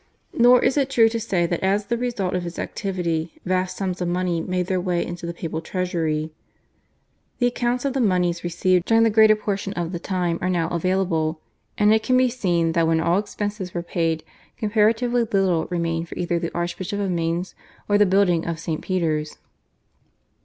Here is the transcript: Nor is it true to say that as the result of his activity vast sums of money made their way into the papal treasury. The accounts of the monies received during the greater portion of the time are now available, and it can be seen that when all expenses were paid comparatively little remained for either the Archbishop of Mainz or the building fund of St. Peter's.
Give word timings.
Nor 0.33 0.63
is 0.65 0.77
it 0.77 0.89
true 0.89 1.09
to 1.09 1.19
say 1.19 1.45
that 1.45 1.59
as 1.61 1.85
the 1.85 1.95
result 1.95 2.33
of 2.33 2.41
his 2.41 2.57
activity 2.57 3.39
vast 3.45 3.77
sums 3.77 4.01
of 4.01 4.07
money 4.07 4.41
made 4.41 4.65
their 4.65 4.81
way 4.81 5.05
into 5.05 5.27
the 5.27 5.33
papal 5.35 5.61
treasury. 5.61 6.33
The 7.37 7.45
accounts 7.45 7.85
of 7.85 7.93
the 7.93 8.01
monies 8.01 8.43
received 8.43 8.85
during 8.85 9.03
the 9.03 9.11
greater 9.11 9.35
portion 9.35 9.73
of 9.73 9.91
the 9.91 9.99
time 9.99 10.39
are 10.41 10.49
now 10.49 10.69
available, 10.69 11.39
and 11.77 11.93
it 11.93 12.01
can 12.01 12.17
be 12.17 12.29
seen 12.29 12.71
that 12.71 12.87
when 12.87 12.99
all 12.99 13.19
expenses 13.19 13.75
were 13.75 13.83
paid 13.83 14.23
comparatively 14.57 15.21
little 15.23 15.67
remained 15.67 16.09
for 16.09 16.15
either 16.15 16.39
the 16.39 16.51
Archbishop 16.57 16.99
of 16.99 17.11
Mainz 17.11 17.53
or 17.87 17.99
the 17.99 18.07
building 18.07 18.41
fund 18.41 18.49
of 18.51 18.59
St. 18.59 18.81
Peter's. 18.81 19.37